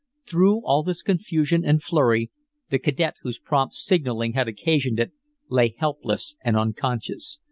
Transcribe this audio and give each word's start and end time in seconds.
Through 0.25 0.65
all 0.65 0.81
this 0.81 1.03
confusion 1.03 1.63
and 1.63 1.79
flurry 1.83 2.31
the 2.71 2.79
cadet 2.79 3.17
whose 3.21 3.37
prompt 3.37 3.75
signaling 3.75 4.33
had 4.33 4.47
occasioned 4.47 4.99
it 4.99 5.11
lay 5.47 5.75
helpless 5.77 6.35
and 6.43 6.57
unconscious. 6.57 7.37